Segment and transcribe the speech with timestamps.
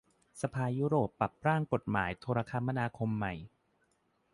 [0.41, 3.33] สภายุโรปรับร่างกฎหมายโทรคมนาคมใหม่